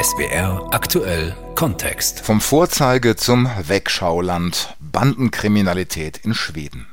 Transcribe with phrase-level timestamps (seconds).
[0.00, 2.20] SBR aktuell Kontext.
[2.20, 6.86] Vom Vorzeige zum Wegschauland Bandenkriminalität in Schweden.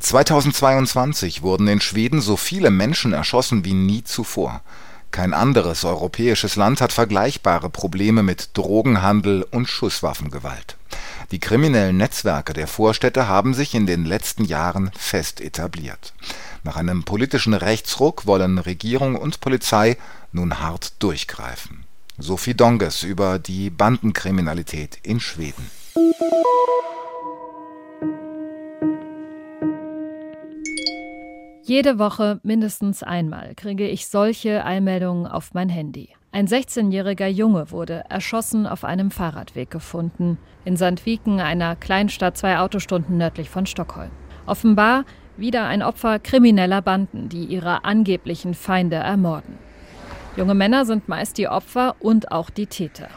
[0.00, 4.62] 2022 wurden in Schweden so viele Menschen erschossen wie nie zuvor.
[5.12, 10.76] Kein anderes europäisches Land hat vergleichbare Probleme mit Drogenhandel und Schusswaffengewalt.
[11.30, 16.12] Die kriminellen Netzwerke der Vorstädte haben sich in den letzten Jahren fest etabliert.
[16.64, 19.96] Nach einem politischen Rechtsruck wollen Regierung und Polizei
[20.32, 21.84] nun hart durchgreifen.
[22.18, 25.70] Sophie Donges über die Bandenkriminalität in Schweden.
[31.62, 36.10] Jede Woche mindestens einmal kriege ich solche Eilmeldungen auf mein Handy.
[36.30, 43.18] Ein 16-jähriger Junge wurde erschossen auf einem Fahrradweg gefunden, in Sandviken, einer Kleinstadt zwei Autostunden
[43.18, 44.10] nördlich von Stockholm.
[44.46, 45.04] Offenbar
[45.36, 49.58] wieder ein Opfer krimineller Banden, die ihre angeblichen Feinde ermorden.
[50.36, 53.08] Junge Männer sind meist die Opfer und auch die Täter.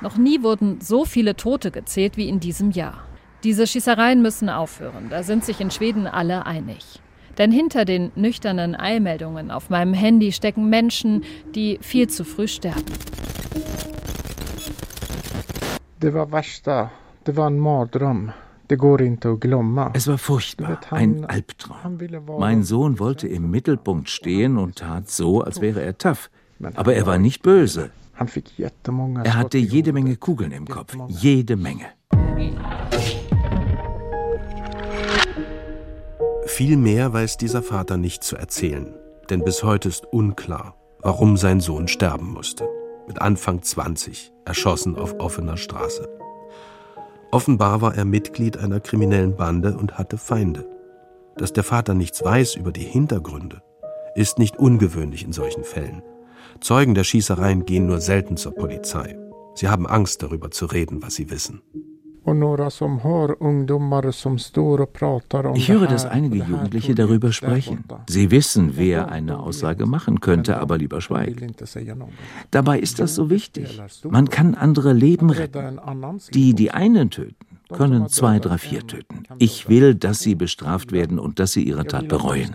[0.00, 3.04] Noch nie wurden so viele Tote gezählt wie in diesem Jahr.
[3.44, 7.00] Diese Schießereien müssen aufhören, da sind sich in Schweden alle einig.
[7.36, 11.24] Denn hinter den nüchternen Eilmeldungen auf meinem Handy stecken Menschen,
[11.54, 12.84] die viel zu früh sterben.
[16.00, 16.90] Värsta.
[17.50, 18.32] Mardröm.
[19.92, 21.98] Es war furchtbar, ein Albtraum.
[22.38, 26.30] Mein Sohn wollte im Mittelpunkt stehen und tat so, als wäre er tough.
[26.74, 27.90] Aber er war nicht böse.
[29.24, 30.96] Er hatte jede Menge Kugeln im Kopf.
[31.08, 31.86] Jede Menge.
[36.46, 38.94] Viel mehr weiß dieser Vater nicht zu erzählen.
[39.30, 42.68] Denn bis heute ist unklar, warum sein Sohn sterben musste.
[43.08, 46.08] Mit Anfang 20, erschossen auf offener Straße.
[47.30, 50.68] Offenbar war er Mitglied einer kriminellen Bande und hatte Feinde.
[51.36, 53.62] Dass der Vater nichts weiß über die Hintergründe,
[54.14, 56.02] ist nicht ungewöhnlich in solchen Fällen.
[56.60, 59.16] Zeugen der Schießereien gehen nur selten zur Polizei.
[59.54, 61.62] Sie haben Angst darüber zu reden, was sie wissen.
[65.54, 67.84] Ich höre, dass einige Jugendliche darüber sprechen.
[68.08, 71.52] Sie wissen, wer eine Aussage machen könnte, aber lieber schweigen.
[72.52, 73.80] Dabei ist das so wichtig.
[74.08, 75.80] Man kann andere Leben retten.
[76.32, 77.34] Die, die einen töten,
[77.68, 79.24] können zwei, drei, vier töten.
[79.38, 82.52] Ich will, dass sie bestraft werden und dass sie ihre Tat bereuen.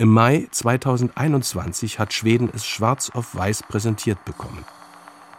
[0.00, 4.64] Im Mai 2021 hat Schweden es schwarz auf weiß präsentiert bekommen.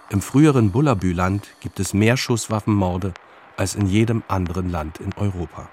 [0.10, 3.14] Im früheren Bullabüland gibt es mehr Schusswaffenmorde
[3.56, 5.70] als in jedem anderen Land in Europa.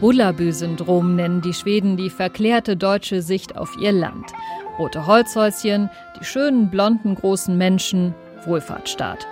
[0.00, 4.32] Bullabü-Syndrom nennen die Schweden die verklärte deutsche Sicht auf ihr Land.
[4.78, 8.14] Rote Holzhäuschen, die schönen blonden großen Menschen,
[8.46, 9.26] Wohlfahrtsstaat.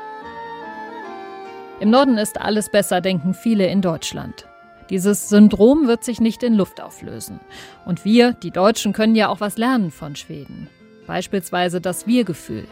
[1.81, 4.47] Im Norden ist alles besser, denken viele in Deutschland.
[4.91, 7.41] Dieses Syndrom wird sich nicht in Luft auflösen.
[7.87, 10.69] Und wir, die Deutschen, können ja auch was lernen von Schweden.
[11.07, 12.67] Beispielsweise das Wir-Gefühl.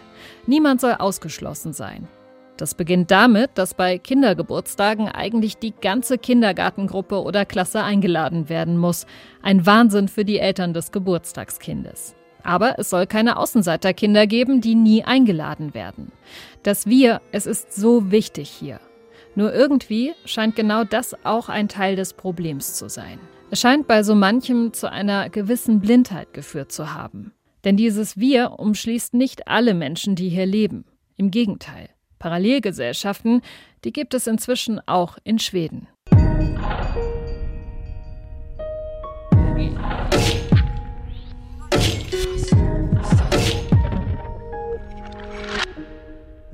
[0.47, 2.07] Niemand soll ausgeschlossen sein.
[2.59, 9.07] Das beginnt damit, dass bei Kindergeburtstagen eigentlich die ganze Kindergartengruppe oder Klasse eingeladen werden muss.
[9.41, 12.15] Ein Wahnsinn für die Eltern des Geburtstagskindes.
[12.43, 16.13] Aber es soll keine Außenseiterkinder geben, die nie eingeladen werden.
[16.63, 18.81] Das Wir, es ist so wichtig hier.
[19.39, 23.21] Nur irgendwie scheint genau das auch ein Teil des Problems zu sein.
[23.53, 27.33] Es scheint bei so manchem zu einer gewissen Blindheit geführt zu haben.
[27.63, 30.87] Denn dieses Wir umschließt nicht alle Menschen, die hier leben.
[31.17, 31.89] Im Gegenteil.
[32.19, 33.43] Parallelgesellschaften,
[33.85, 35.87] die gibt es inzwischen auch in Schweden.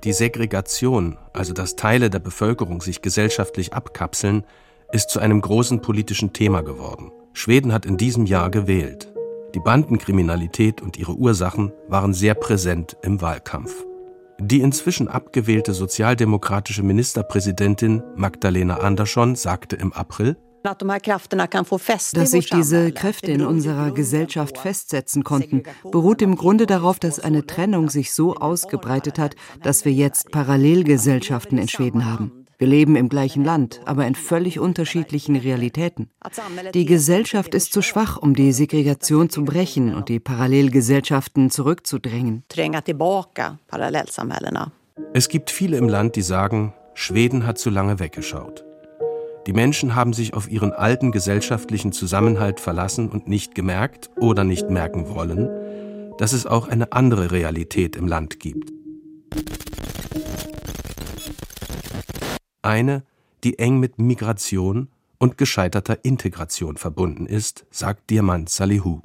[0.04, 4.44] Die Segregation, also dass Teile der Bevölkerung sich gesellschaftlich abkapseln,
[4.92, 7.10] ist zu einem großen politischen Thema geworden.
[7.32, 9.12] Schweden hat in diesem Jahr gewählt.
[9.54, 13.72] Die Bandenkriminalität und ihre Ursachen waren sehr präsent im Wahlkampf.
[14.38, 23.44] Die inzwischen abgewählte sozialdemokratische Ministerpräsidentin Magdalena Andersson sagte im April, dass sich diese Kräfte in
[23.44, 29.36] unserer Gesellschaft festsetzen konnten, beruht im Grunde darauf, dass eine Trennung sich so ausgebreitet hat,
[29.62, 32.44] dass wir jetzt Parallelgesellschaften in Schweden haben.
[32.56, 36.08] Wir leben im gleichen Land, aber in völlig unterschiedlichen Realitäten.
[36.72, 42.44] Die Gesellschaft ist zu schwach, um die Segregation zu brechen und die Parallelgesellschaften zurückzudrängen.
[45.12, 48.64] Es gibt viele im Land, die sagen, Schweden hat zu lange weggeschaut.
[49.46, 54.70] Die Menschen haben sich auf ihren alten gesellschaftlichen Zusammenhalt verlassen und nicht gemerkt oder nicht
[54.70, 55.50] merken wollen,
[56.16, 58.72] dass es auch eine andere Realität im Land gibt.
[62.62, 63.02] Eine,
[63.42, 64.88] die eng mit Migration
[65.18, 69.02] und gescheiterter Integration verbunden ist, sagt Diamant Salihu.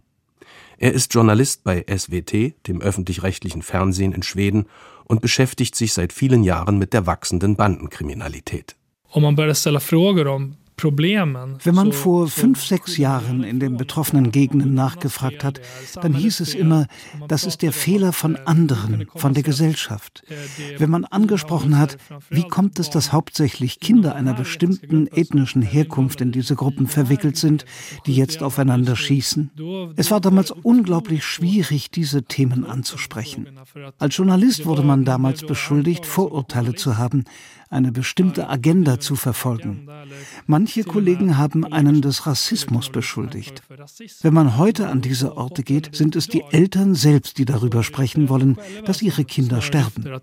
[0.78, 2.32] Er ist Journalist bei SWT,
[2.68, 4.68] dem öffentlich-rechtlichen Fernsehen in Schweden,
[5.04, 8.79] und beschäftigt sich seit vielen Jahren mit der wachsenden Bandenkriminalität.
[9.12, 14.32] Om man börjar ställa frågor om wenn man vor fünf, sechs Jahren in den betroffenen
[14.32, 15.60] Gegenden nachgefragt hat,
[16.02, 16.88] dann hieß es immer,
[17.28, 20.24] das ist der Fehler von anderen, von der Gesellschaft.
[20.78, 21.98] Wenn man angesprochen hat,
[22.30, 27.66] wie kommt es, dass hauptsächlich Kinder einer bestimmten ethnischen Herkunft in diese Gruppen verwickelt sind,
[28.06, 29.52] die jetzt aufeinander schießen?
[29.96, 33.50] Es war damals unglaublich schwierig, diese Themen anzusprechen.
[33.98, 37.26] Als Journalist wurde man damals beschuldigt, Vorurteile zu haben,
[37.70, 39.88] eine bestimmte Agenda zu verfolgen.
[40.48, 43.62] Manche Kollegen haben einen des Rassismus beschuldigt.
[44.22, 48.30] Wenn man heute an diese Orte geht, sind es die Eltern selbst, die darüber sprechen
[48.30, 50.20] wollen, dass ihre Kinder sterben.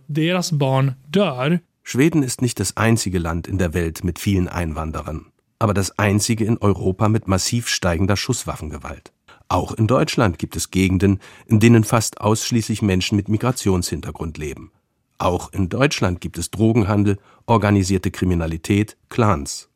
[1.83, 5.27] Schweden ist nicht das einzige Land in der Welt mit vielen Einwanderern,
[5.61, 9.13] aber das einzige in Europa mit massiv steigender Schusswaffengewalt.
[9.49, 14.73] Auch in Deutschland gibt es Gegenden, in denen fast ausschließlich Menschen mit Migrationshintergrund leben.
[15.19, 19.69] Auch in Deutschland gibt es Drogenhandel, organisierte Kriminalität, Clans.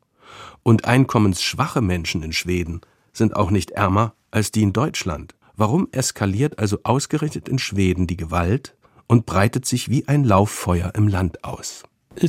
[0.63, 2.81] Und einkommensschwache Menschen in Schweden
[3.13, 5.35] sind auch nicht ärmer als die in Deutschland.
[5.55, 8.75] Warum eskaliert also ausgerechnet in Schweden die Gewalt
[9.07, 11.83] und breitet sich wie ein Lauffeuer im Land aus?
[12.13, 12.27] In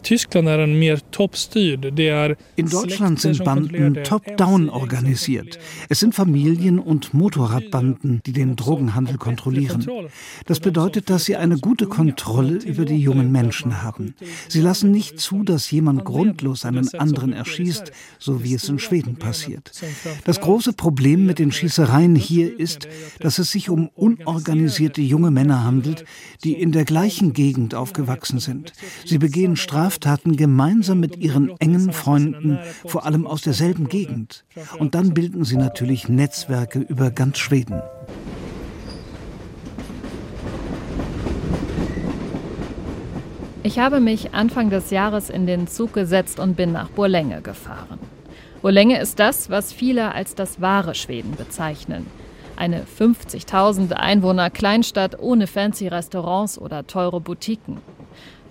[2.71, 5.59] Deutschland sind Banden top-down organisiert.
[5.89, 9.85] Es sind Familien- und Motorradbanden, die den Drogenhandel kontrollieren.
[10.47, 14.15] Das bedeutet, dass sie eine gute Kontrolle über die jungen Menschen haben.
[14.49, 17.91] Sie lassen nicht zu, dass jemand grundlos einen anderen erschießt,
[18.21, 19.73] so wie es in Schweden passiert.
[20.25, 22.87] Das große Problem mit den Schießereien hier ist,
[23.19, 26.05] dass es sich um unorganisierte junge Männer handelt,
[26.45, 28.73] die in der gleichen Gegend aufgewachsen sind.
[29.05, 34.45] Sie begehen Straftaten gemeinsam mit ihren engen Freunden, vor allem aus derselben Gegend.
[34.79, 37.81] Und dann bilden sie natürlich Netzwerke über ganz Schweden.
[43.63, 47.99] Ich habe mich Anfang des Jahres in den Zug gesetzt und bin nach Borlänge gefahren.
[48.61, 52.07] Borlänge ist das, was viele als das wahre Schweden bezeichnen.
[52.57, 57.79] Eine 50.000 Einwohner Kleinstadt ohne fancy Restaurants oder teure Boutiquen.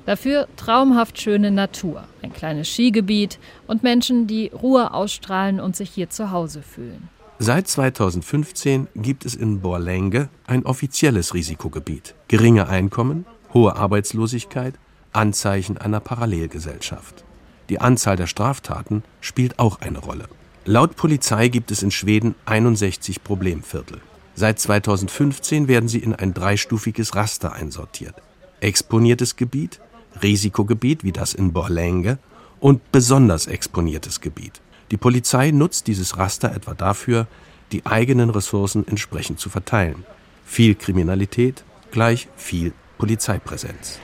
[0.06, 6.09] Dafür traumhaft schöne Natur, ein kleines Skigebiet und Menschen, die Ruhe ausstrahlen und sich hier
[6.09, 7.09] zu Hause fühlen.
[7.39, 12.13] Seit 2015 gibt es in Borlänge ein offizielles Risikogebiet.
[12.27, 14.75] Geringe Einkommen, hohe Arbeitslosigkeit,
[15.12, 17.24] Anzeichen einer Parallelgesellschaft.
[17.69, 20.25] Die Anzahl der Straftaten spielt auch eine Rolle.
[20.65, 24.01] Laut Polizei gibt es in Schweden 61 Problemviertel.
[24.36, 28.15] Seit 2015 werden sie in ein dreistufiges Raster einsortiert.
[28.59, 29.81] Exponiertes Gebiet,
[30.22, 32.18] Risikogebiet wie das in Borlänge
[32.60, 34.62] und besonders exponiertes Gebiet.
[34.92, 37.28] Die Polizei nutzt dieses Raster etwa dafür,
[37.72, 40.04] die eigenen Ressourcen entsprechend zu verteilen.
[40.46, 44.00] Viel Kriminalität gleich viel Polizeipräsenz.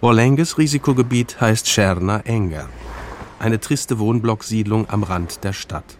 [0.00, 2.68] Borlänges Risikogebiet heißt Scherna Enger,
[3.38, 5.96] eine triste Wohnblocksiedlung am Rand der Stadt.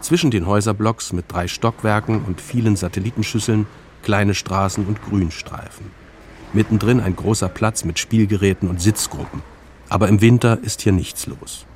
[0.00, 3.66] Zwischen den Häuserblocks mit drei Stockwerken und vielen Satellitenschüsseln
[4.02, 5.90] kleine Straßen und Grünstreifen.
[6.52, 9.42] Mittendrin ein großer Platz mit Spielgeräten und Sitzgruppen.
[9.88, 11.66] Aber im Winter ist hier nichts los.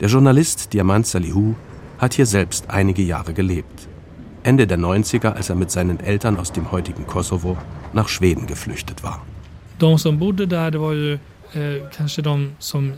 [0.00, 1.54] Der Journalist Diamant Salihu
[1.98, 3.88] hat hier selbst einige Jahre gelebt.
[4.42, 7.56] Ende der 90er, als er mit seinen Eltern aus dem heutigen Kosovo
[7.92, 9.24] nach Schweden geflüchtet war.
[9.78, 11.18] De som bodde där, det var ju
[11.54, 12.22] eh, kanske
[12.58, 12.92] som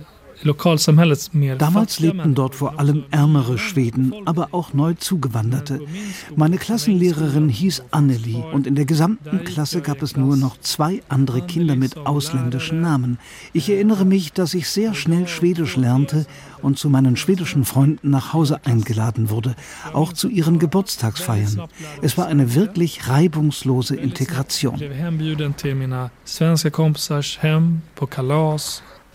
[1.59, 5.80] Damals lebten dort vor allem ärmere Schweden, aber auch neu zugewanderte.
[6.37, 11.42] Meine Klassenlehrerin hieß Anneli und in der gesamten Klasse gab es nur noch zwei andere
[11.42, 13.18] Kinder mit ausländischen Namen.
[13.52, 16.26] Ich erinnere mich, dass ich sehr schnell Schwedisch lernte
[16.62, 19.54] und zu meinen schwedischen Freunden nach Hause eingeladen wurde,
[19.92, 21.62] auch zu ihren Geburtstagsfeiern.
[22.02, 24.80] Es war eine wirklich reibungslose Integration.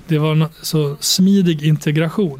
[0.10, 2.40] Det var so smidig Integration.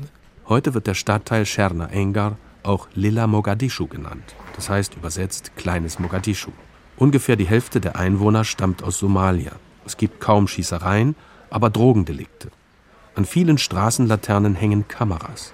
[0.50, 4.36] Heute wird der Stadtteil Scherna Engar auch Lilla Mogadischu genannt.
[4.56, 6.52] Das heißt übersetzt kleines Mogadischu.
[6.98, 9.54] Ungefähr die Hälfte der Einwohner stammt aus Somalia.
[9.86, 11.16] Es gibt kaum Schießereien,
[11.50, 12.50] aber Drogendelikte.
[13.16, 15.54] An vielen Straßenlaternen hängen Kameras.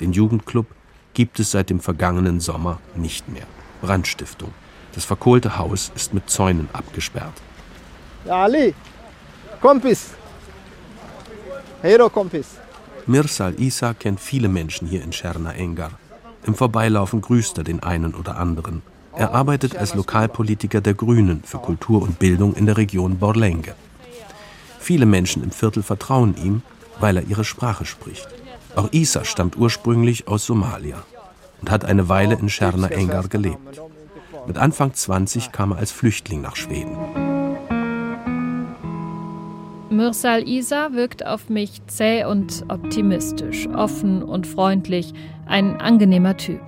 [0.00, 0.66] Den Jugendclub
[1.12, 3.46] gibt es seit dem vergangenen Sommer nicht mehr.
[3.82, 4.52] Brandstiftung.
[4.94, 7.34] Das verkohlte Haus ist mit Zäunen abgesperrt.
[8.28, 8.74] Ali,
[9.60, 10.10] Kompis,
[11.82, 12.58] Hero Kompis.
[13.06, 15.92] Mirsal Isa kennt viele Menschen hier in Scherna Engar.
[16.44, 18.82] Im Vorbeilaufen grüßt er den einen oder anderen.
[19.16, 23.74] Er arbeitet als Lokalpolitiker der Grünen für Kultur und Bildung in der Region Borlänge.
[24.78, 26.60] Viele Menschen im Viertel vertrauen ihm,
[27.00, 28.28] weil er ihre Sprache spricht.
[28.76, 31.02] Auch Isa stammt ursprünglich aus Somalia
[31.62, 33.80] und hat eine Weile in Scherna Engar gelebt.
[34.46, 37.29] Mit Anfang 20 kam er als Flüchtling nach Schweden.
[40.00, 45.12] Mürsal Isa wirkt auf mich zäh und optimistisch, offen und freundlich,
[45.44, 46.62] ein angenehmer Typ.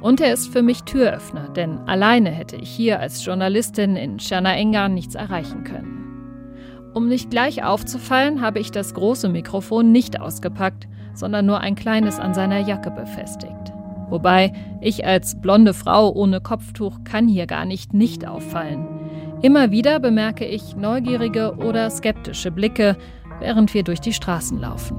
[0.00, 4.88] Und er ist für mich Türöffner, denn alleine hätte ich hier als Journalistin in Engar
[4.88, 6.90] nichts erreichen können.
[6.92, 12.18] Um nicht gleich aufzufallen, habe ich das große Mikrofon nicht ausgepackt, sondern nur ein kleines
[12.18, 13.72] an seiner Jacke befestigt.
[14.08, 19.05] Wobei ich als blonde Frau ohne Kopftuch kann hier gar nicht nicht auffallen.
[19.42, 22.96] Immer wieder bemerke ich neugierige oder skeptische Blicke,
[23.40, 24.96] während wir durch die Straßen laufen.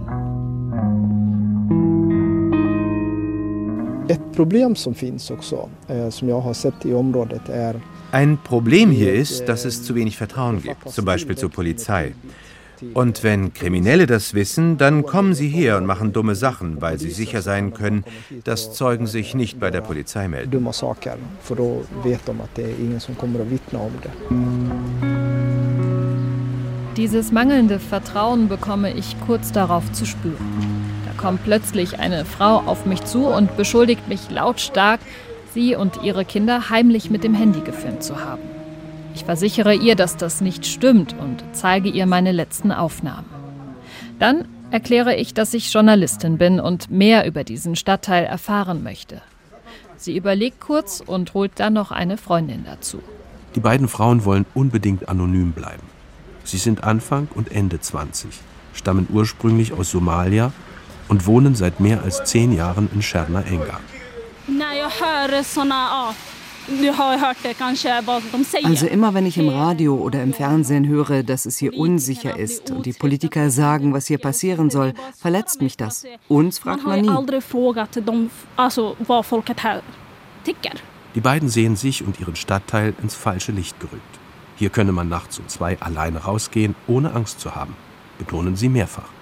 [4.08, 4.14] Eh,
[8.12, 12.14] ein Problem hier ist, dass es zu wenig Vertrauen gibt, zum Beispiel zur Polizei.
[12.94, 17.12] Und wenn Kriminelle das wissen, dann kommen sie her und machen dumme Sachen, weil sie
[17.12, 18.04] sicher sein können,
[18.44, 20.52] dass Zeugen sich nicht bei der Polizei melden.
[26.98, 30.36] Dieses mangelnde Vertrauen bekomme ich kurz darauf zu spüren.
[31.06, 35.00] Da kommt plötzlich eine Frau auf mich zu und beschuldigt mich lautstark,
[35.54, 38.57] sie und ihre Kinder heimlich mit dem Handy gefilmt zu haben.
[39.18, 43.26] Ich versichere ihr, dass das nicht stimmt und zeige ihr meine letzten Aufnahmen.
[44.20, 49.24] Dann erkläre ich, dass ich Journalistin bin und mehr über diesen Stadtteil erfahren möchte.
[49.96, 53.00] Sie überlegt kurz und holt dann noch eine Freundin dazu.
[53.56, 55.88] Die beiden Frauen wollen unbedingt anonym bleiben.
[56.44, 58.30] Sie sind Anfang und Ende 20,
[58.76, 60.52] stammen ursprünglich aus Somalia
[61.08, 63.80] und wohnen seit mehr als zehn Jahren in Scherna Enga.
[68.66, 72.72] Also immer wenn ich im Radio oder im Fernsehen höre, dass es hier unsicher ist
[72.72, 76.06] und die Politiker sagen, was hier passieren soll, verletzt mich das.
[76.28, 77.08] Uns fragt man nie.
[81.16, 84.20] Die beiden sehen sich und ihren Stadtteil ins falsche Licht gerückt.
[84.58, 87.76] Hier könne man nachts um zwei alleine rausgehen, ohne Angst zu haben,
[88.18, 89.17] betonen sie mehrfach.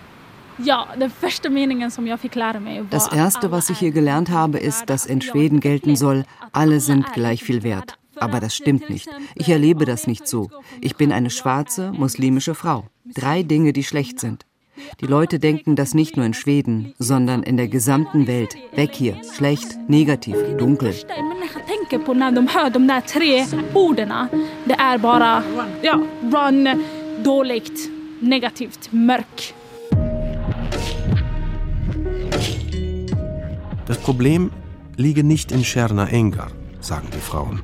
[2.90, 7.12] Das Erste, was ich hier gelernt habe, ist, dass in Schweden gelten soll, alle sind
[7.14, 7.98] gleich viel wert.
[8.18, 9.10] Aber das stimmt nicht.
[9.36, 10.50] Ich erlebe das nicht so.
[10.80, 12.86] Ich bin eine schwarze, muslimische Frau.
[13.14, 14.46] Drei Dinge, die schlecht sind.
[15.02, 18.56] Die Leute denken das nicht nur in Schweden, sondern in der gesamten Welt.
[18.74, 19.20] Weg hier.
[19.36, 20.94] Schlecht, negativ, dunkel.
[28.22, 29.54] negativt, mörk.
[33.86, 34.52] Das Problem
[34.98, 37.62] liege nicht in Scherna Engar, sagen die Frauen.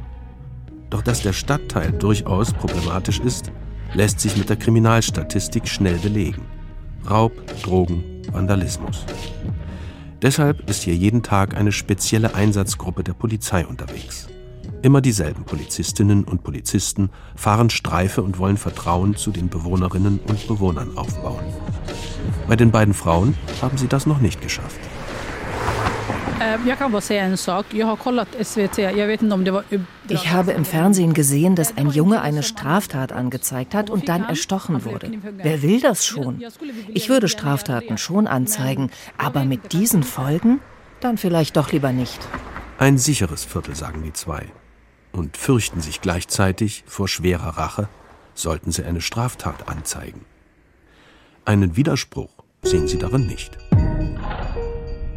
[0.90, 3.52] Doch dass der Stadtteil durchaus problematisch ist,
[3.94, 6.44] lässt sich mit der Kriminalstatistik schnell belegen.
[7.10, 9.06] Raub, Drogen, Vandalismus.
[10.22, 14.28] Deshalb ist hier jeden Tag eine spezielle Einsatzgruppe der Polizei unterwegs.
[14.84, 20.98] Immer dieselben Polizistinnen und Polizisten fahren Streife und wollen Vertrauen zu den Bewohnerinnen und Bewohnern
[20.98, 21.44] aufbauen.
[22.48, 24.80] Bei den beiden Frauen haben sie das noch nicht geschafft.
[30.10, 34.84] Ich habe im Fernsehen gesehen, dass ein Junge eine Straftat angezeigt hat und dann erstochen
[34.86, 35.12] wurde.
[35.38, 36.44] Wer will das schon?
[36.94, 40.60] Ich würde Straftaten schon anzeigen, aber mit diesen Folgen?
[41.00, 42.20] Dann vielleicht doch lieber nicht.
[42.78, 44.46] Ein sicheres Viertel, sagen die zwei.
[45.12, 47.90] Und fürchten sich gleichzeitig vor schwerer Rache,
[48.34, 50.26] sollten sie eine Straftat anzeigen.
[51.46, 52.32] Einen Widerspruch
[52.64, 53.58] sehen sie darin nicht.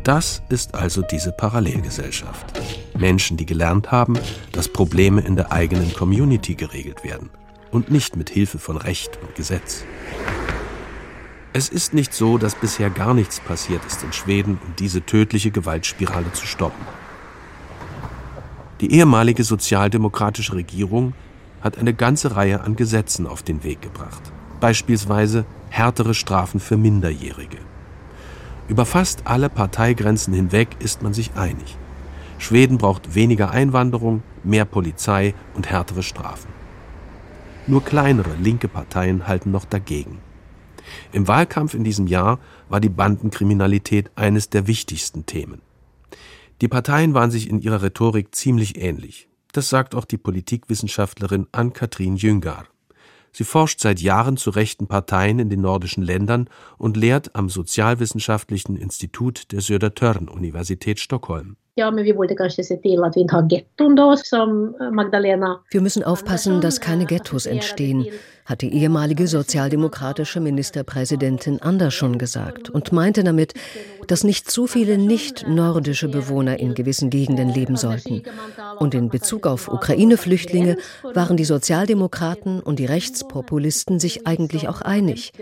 [0.05, 2.53] Das ist also diese Parallelgesellschaft.
[2.99, 4.19] Menschen, die gelernt haben,
[4.53, 7.31] dass Probleme in der eigenen Community geregelt werden
[7.71, 9.83] und nicht mit Hilfe von Recht und Gesetz.
[11.55, 15.51] Es ist nicht so, dass bisher gar nichts passiert ist in Schweden, um diese tödliche
[15.51, 16.85] Gewaltspirale zu stoppen.
[18.83, 21.15] Die ehemalige sozialdemokratische Regierung
[21.63, 24.21] hat eine ganze Reihe an Gesetzen auf den Weg gebracht.
[24.61, 27.57] Beispielsweise härtere Strafen für Minderjährige.
[28.69, 31.77] Über fast alle Parteigrenzen hinweg ist man sich einig.
[32.39, 36.49] Schweden braucht weniger Einwanderung, mehr Polizei und härtere Strafen.
[37.67, 40.19] Nur kleinere linke Parteien halten noch dagegen.
[41.13, 45.63] Im Wahlkampf in diesem Jahr war die Bandenkriminalität eines der wichtigsten Themen.
[46.61, 49.29] Die Parteien waren sich in ihrer Rhetorik ziemlich ähnlich.
[49.53, 52.67] Das sagt auch die Politikwissenschaftlerin Ann-Kathrin Jüngar.
[53.37, 56.49] Sie forscht seit Jahren zu rechten Parteien in den nordischen Ländern
[56.79, 61.57] und lehrt am Sozialwissenschaftlichen Institut der Södertörn Universität Stockholm.
[65.71, 68.07] Wir müssen aufpassen, dass keine Ghettos entstehen,
[68.45, 73.55] hat die ehemalige sozialdemokratische Ministerpräsidentin Andersson gesagt und meinte damit,
[74.07, 78.23] dass nicht zu viele nicht-nordische Bewohner in gewissen Gegenden leben sollten.
[78.79, 80.77] Und in Bezug auf Ukraine-Flüchtlinge
[81.13, 85.33] waren die Sozialdemokraten und die Rechtspopulisten sich eigentlich auch einig.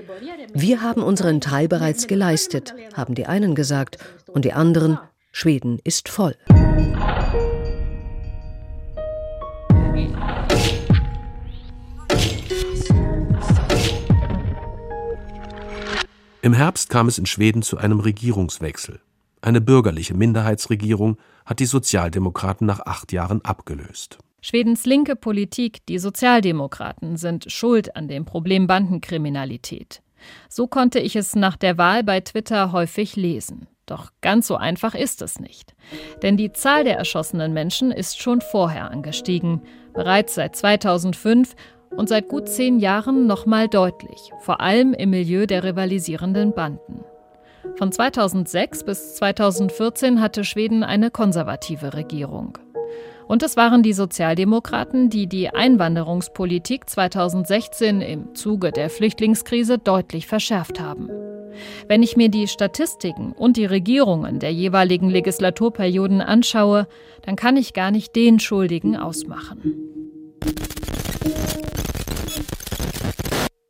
[0.55, 3.99] Wir haben unseren Teil bereits geleistet, haben die einen gesagt,
[4.33, 4.99] und die anderen
[5.35, 6.37] Schweden ist voll.
[16.43, 19.01] Im Herbst kam es in Schweden zu einem Regierungswechsel.
[19.41, 24.19] Eine bürgerliche Minderheitsregierung hat die Sozialdemokraten nach acht Jahren abgelöst.
[24.43, 30.03] Schwedens linke Politik, die Sozialdemokraten, sind schuld an dem Problem Bandenkriminalität.
[30.51, 33.67] So konnte ich es nach der Wahl bei Twitter häufig lesen.
[33.93, 35.75] Doch ganz so einfach ist es nicht.
[36.23, 39.61] Denn die Zahl der erschossenen Menschen ist schon vorher angestiegen,
[39.93, 41.55] bereits seit 2005
[41.91, 47.05] und seit gut zehn Jahren nochmal deutlich, vor allem im Milieu der rivalisierenden Banden.
[47.77, 52.57] Von 2006 bis 2014 hatte Schweden eine konservative Regierung.
[53.26, 60.81] Und es waren die Sozialdemokraten, die die Einwanderungspolitik 2016 im Zuge der Flüchtlingskrise deutlich verschärft
[60.81, 61.09] haben.
[61.88, 66.87] Wenn ich mir die Statistiken und die Regierungen der jeweiligen Legislaturperioden anschaue,
[67.23, 69.75] dann kann ich gar nicht den Schuldigen ausmachen.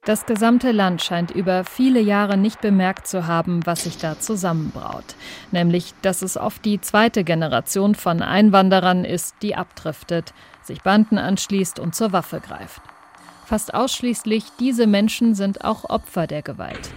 [0.04, 5.04] Das gesamte Land scheint über viele Jahre nicht bemerkt zu haben, was sich da zusammenbraut.
[5.52, 11.78] Nämlich, dass es oft die zweite Generation von Einwanderern ist, die abdriftet, sich Banden anschließt
[11.78, 12.82] und zur Waffe greift.
[13.44, 16.90] Fast ausschließlich diese Menschen sind auch Opfer der Gewalt.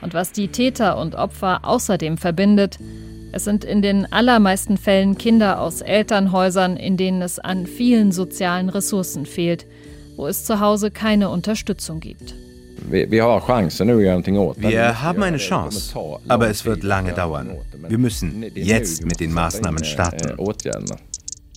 [0.00, 2.78] Und was die Täter und Opfer außerdem verbindet,
[3.32, 8.70] es sind in den allermeisten Fällen Kinder aus Elternhäusern, in denen es an vielen sozialen
[8.70, 9.66] Ressourcen fehlt,
[10.16, 12.45] wo es zu Hause keine Unterstützung gibt.
[14.58, 15.94] Wir haben eine Chance,
[16.28, 17.50] aber es wird lange dauern.
[17.88, 20.36] Wir müssen jetzt mit den Maßnahmen starten.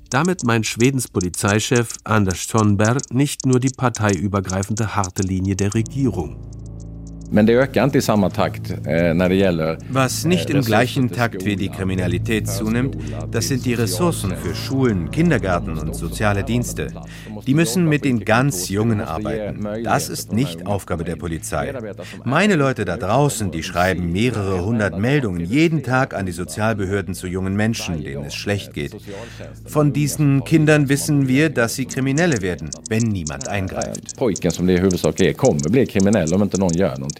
[0.09, 6.37] Damit meint Schwedens Polizeichef Anders Thornberg nicht nur die parteiübergreifende harte Linie der Regierung.
[7.31, 9.13] Eh,
[9.89, 12.97] Was nicht im gleichen Takt wie die Kriminalität zunimmt,
[13.31, 16.87] das sind die Ressourcen für Schulen, Kindergärten und soziale Dienste.
[17.45, 19.67] Die müssen mit den ganz Jungen arbeiten.
[19.83, 21.73] Das ist nicht Aufgabe der Polizei.
[22.23, 27.27] Meine Leute da draußen, die schreiben mehrere hundert Meldungen jeden Tag an die Sozialbehörden zu
[27.27, 28.95] jungen Menschen, denen es schlecht geht.
[29.65, 34.17] Von diesen Kindern wissen wir, dass sie Kriminelle werden, wenn niemand eingreift.
[34.17, 37.18] Pojken som det i huvudsak är kommer bli kriminella om inte någon gör någonting.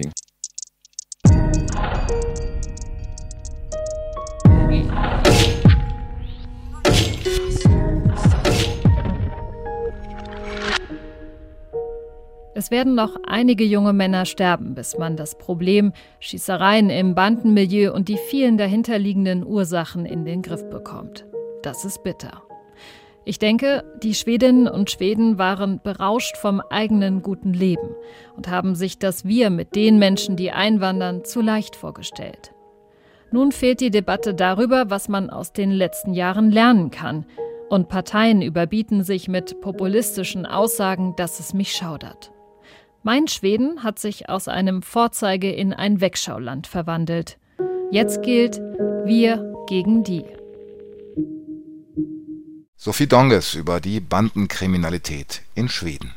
[12.60, 18.10] Es werden noch einige junge Männer sterben, bis man das Problem Schießereien im Bandenmilieu und
[18.10, 21.26] die vielen dahinterliegenden Ursachen in den Griff bekommt.
[21.64, 22.44] Das ist bitter.
[23.30, 27.94] Ich denke, die Schwedinnen und Schweden waren berauscht vom eigenen guten Leben
[28.36, 32.56] und haben sich das Wir mit den Menschen, die einwandern, zu leicht vorgestellt.
[33.30, 37.28] Nun fehlt die Debatte darüber, was man aus den letzten Jahren lernen kann.
[37.70, 42.32] Und Parteien überbieten sich mit populistischen Aussagen, dass es mich schaudert.
[43.04, 47.38] Mein Schweden hat sich aus einem Vorzeige in ein Wegschauland verwandelt.
[47.92, 48.60] Jetzt gilt
[49.06, 50.26] wir gegen die.
[52.82, 56.16] Sophie Donges über die Bandenkriminalität in Schweden.